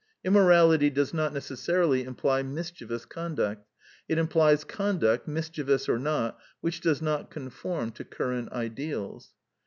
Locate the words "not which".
5.99-6.81